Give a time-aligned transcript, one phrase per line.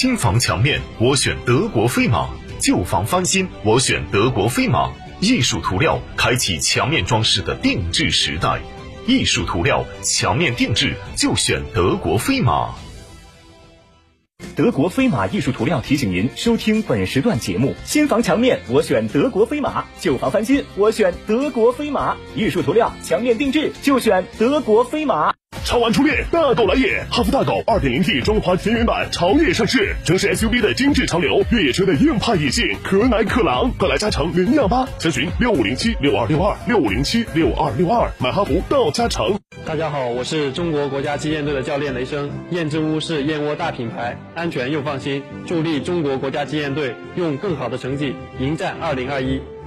[0.00, 4.90] 新房墙面我选德国飞马，旧房翻新我选德国飞马。
[5.20, 8.62] 艺术涂料开启墙面装饰的定制时代，
[9.06, 12.74] 艺术涂料墙面定制就选德国飞马。
[14.56, 25.34] 德国飞马艺术涂料提醒您收听本时段节目：新房墙面我选德国飞马，旧房翻新我选德国飞马，艺术涂料墙面定制就选德国飞马。
[25.70, 27.00] 超玩初恋，大狗来也！
[27.08, 39.38] 哈弗大狗 2.0T 中华田园版潮野上市，城市 SUV 的精致潮流，越野车的硬派野性，可奶可狼，快来加诚零幺八，详询六五零七六二六二六五零七六二六二，买哈弗到加诚。
[39.64, 42.28] 大家好，我是中国国家击剑队的教练雷声。
[42.50, 49.40] 燕之屋是燕窝大品牌，安全又放心，助力中国国家击剑队用更好的成绩迎战2021。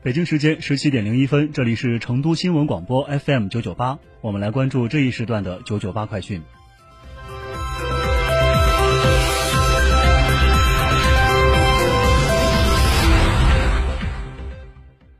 [0.00, 6.40] 北京时间十七点零一分，这里是成都新闻广播 FM 九九八，我们来关注这一时段的九九八快讯。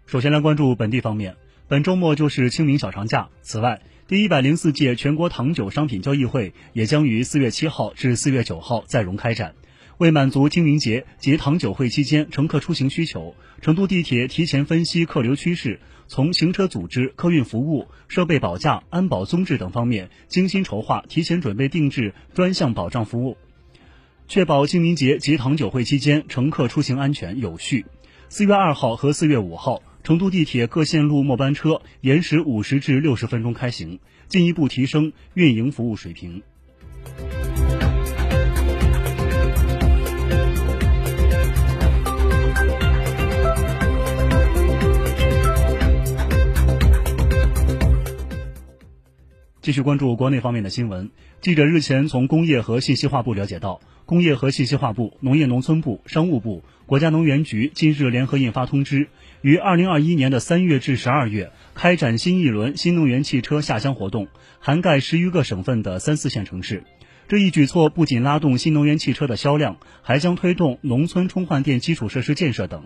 [0.07, 1.35] 首先来关注本地方面，
[1.67, 3.31] 本周末就是清明小长假。
[3.43, 9.57] 此外，第一百零四届全国糖酒商品交易会也将于四月七号至四月九号在蓉开展。
[9.99, 23.37] 为满足清明节及糖酒会期间乘客出行需求，成都地铁提前分析客流趋势，从行车组织、客运服务、设备保价、安保综治等方面精心筹划、提前准备定制专项保障服务，
[24.29, 27.85] 确保清明节及糖酒会期间乘客出行安全有序。
[28.29, 33.99] 四月二号和四月五号，成都地铁各线路末班车延时五十至六十分钟开行，
[34.29, 36.45] 进一步提升运营服务水平。
[49.69, 51.11] 继续关注国内方面的新闻。
[51.43, 59.09] 记者日前从工业和信息化部了解到，工业和信息化部、农业农村部、商务部、国家能源局近日联合印发通知，
[59.43, 66.85] 于二零二一年的三月至十二月开展新一轮新能源汽车下乡活动，涵盖十余个省份的三四线城市。
[67.29, 72.85] 这一举措不仅拉动新能源汽车的销量，还将推动农村充换电基础设施建设等。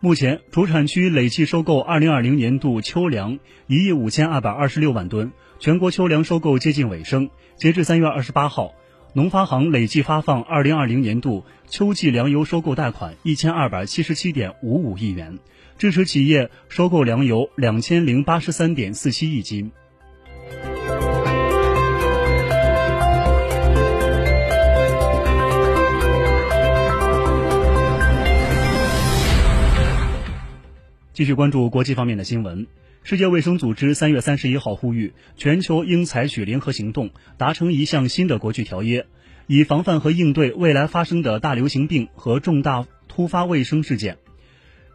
[0.00, 7.30] 目前，主产区累计收购二零二零年度秋粮一亿五千二百二十六万吨，全国秋粮收购接近尾声。
[7.56, 8.74] 截至三月二十八号，
[9.12, 15.40] 农发行累计发放二零二零年度秋季粮油收购贷款一千二百七十七点五五亿元，
[15.78, 19.72] 支持企业收购粮油两千零八十三点四七亿斤。
[31.18, 32.68] 继续关注国际方面的新闻。
[33.02, 39.04] 世界卫生组织三月三十一号呼吁，全球应采取联合行动，达成一项新的国际条约，
[39.48, 44.18] 以防范和应对未来发生的大流行病和重大突发卫生事件。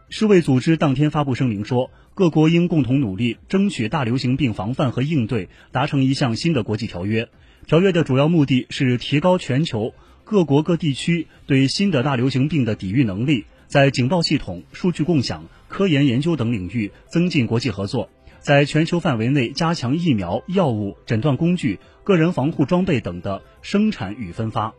[0.08, 7.28] 世卫组织当天发布声明说，各国应共同努力，争取大流行病防范和应对达成一项新的国际条约。
[7.66, 9.92] 条约的主要目的是提高全球
[10.24, 13.44] 各国各地区对新的大流行病的抵御能力。
[13.66, 24.72] 在警报系统、数据共享、科研研究等领域增进国际合作在全球范围内加强疫苗药物诊断工具个人防护装备等的生产与分发。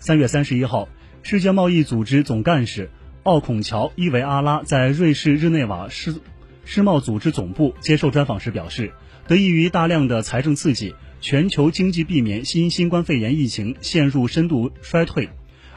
[0.00, 0.88] 三月三十一号
[1.22, 2.90] 世界贸易组织总干事
[3.22, 6.16] 奥孔乔伊维阿拉在瑞士日内瓦世
[6.64, 8.92] 世贸组织总部接受专访时表示
[9.26, 15.30] 得益于大量的财政刺激，全球经济避免新新冠肺炎疫情陷入深度衰退，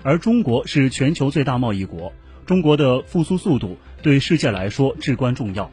[0.03, 2.11] 而中国是全球最大贸易国，
[2.45, 5.71] 中国的复苏速度对世界来说至关重要。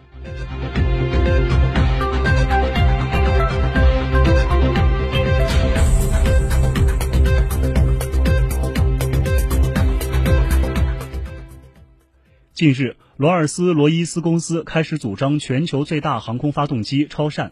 [12.53, 17.51] 近日，罗尔斯罗伊斯公司开始组装全球最大航空发动机超扇。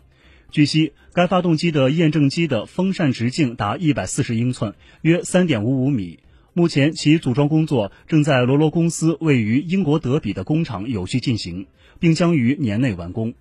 [0.52, 6.18] 据悉，该发动机的验证机的风扇直径达一百四十英寸，约三点五五米。
[6.52, 11.68] 目前，其组装工作正在罗罗公司位于英国德比的工厂有序进行，
[11.98, 13.32] 并将于年内完工。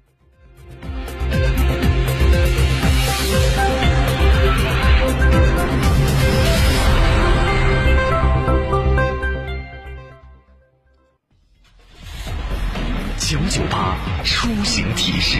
[13.17, 15.37] 九九八出行提示。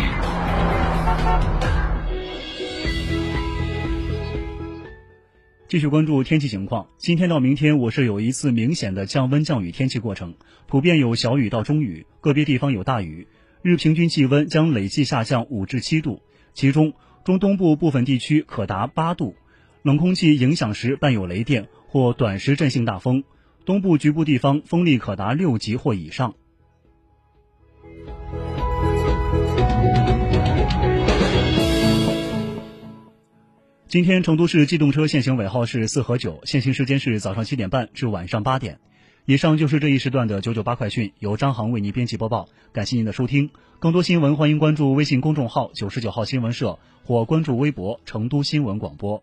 [5.71, 10.35] 继续关注天气情况，今天到明天，我市有一次明显的降温降雨天气过程，
[10.68, 13.29] 普遍有小雨到中雨，个别地方有大雨，
[13.62, 16.23] 日平均气温将累计下降五至七度，
[16.53, 16.91] 其中
[17.23, 19.33] 中东部部分地区可达八度，
[19.81, 23.23] 冷空气影响时伴有雷电或短时阵性大风，
[23.63, 26.35] 东部局部地方风力可达六级或以上。
[33.92, 38.80] 今天成都市机动车限行尾号是四和九，限行时间是早上七点半至晚上八点。
[39.26, 42.48] 以上就是这一时段的九九八快讯，由张航为您编辑播报。
[42.72, 43.50] 感谢您的收听，
[43.80, 49.22] 更多新闻欢迎关注微信公众号九十九号新闻社或关注微博成都新闻广播。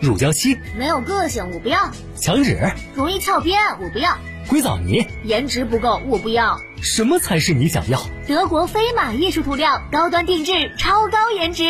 [0.00, 2.60] 乳胶漆没有个性，我不要；墙纸
[2.94, 4.12] 容易翘边，我不要；
[4.48, 6.56] 硅藻泥颜值不够，我不要。
[6.84, 7.98] 什么才是你想要？
[8.28, 11.64] 德国飞马艺术涂料，高端定制，超高颜值，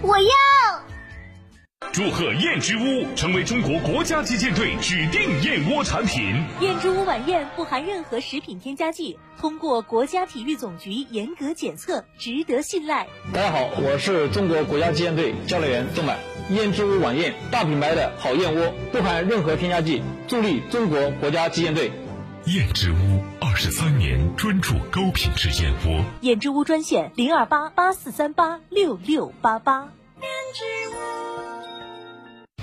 [0.00, 0.24] 我要！
[1.92, 6.42] 祝贺燕之屋成为中国国家击剑队指定燕窝产品。
[6.60, 13.06] 燕之屋晚宴不含任何食品添加剂，通过国家体育总局严格检测，值得信赖。
[13.34, 16.16] 大家好，我是中国国家击剑队教练员郑满。
[16.48, 21.92] 燕之屋晚宴，大品牌的好燕窝，不含任何添加剂，助力中国国家击剑队。
[22.46, 23.22] 燕之屋
[23.54, 26.04] 二十三年专注高品质燕窝。
[26.22, 29.82] 燕之屋专线零二八八四三八六六八八。
[29.82, 30.94] 燕之屋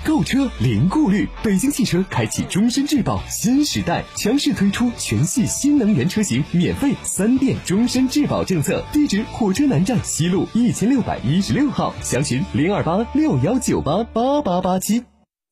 [0.04, 8.84] 购车零顾虑，北京汽车开启终身质保新时代，强势推出全系新能源车型免费三电终身质保政策。
[8.92, 15.02] 地址：火车南站西路一千六百一十六号，详询零二八六幺九八八八八七。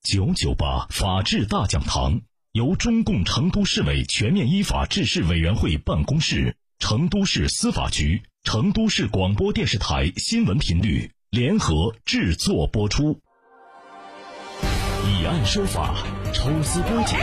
[0.02, 2.20] 九九八法治大讲堂
[2.52, 13.20] 由中共成都市委全面依法治市委员会办公室、成都市司法局、成都市广播电视台新闻频率联合制作播出。
[15.06, 15.94] 以案说法，
[16.32, 17.20] 抽丝剥茧，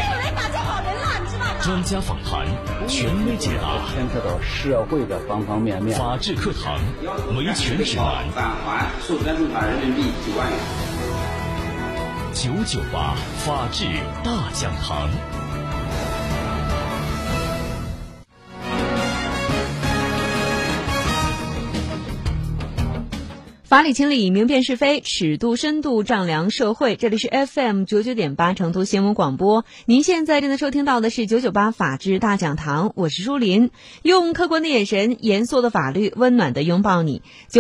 [1.62, 2.48] 专家访谈，
[2.88, 6.00] 权威解答，牵扯到社会的方方面面。
[6.00, 6.80] 法治课堂，
[7.36, 8.32] 维权指南。
[8.32, 10.87] 返还数三十万人民币九万元。
[12.40, 13.86] 九九八法治
[14.24, 15.10] 大讲堂。
[23.64, 26.96] 法理情理，明辨是非，尺度深度丈量社会。
[26.96, 29.66] 这里是 FM 九九点八成都新闻广播。
[29.86, 33.72] 您现在正在收听到的是九九八法治大讲堂，我是舒林，
[34.04, 37.24] 用客观的眼神，严肃的法律，温暖的拥抱你。
[37.50, 37.56] 九。